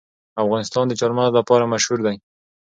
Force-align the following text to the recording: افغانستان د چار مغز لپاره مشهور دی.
افغانستان 0.43 0.85
د 0.87 0.93
چار 0.99 1.11
مغز 1.17 1.31
لپاره 1.39 1.69
مشهور 1.73 1.99
دی. 2.05 2.15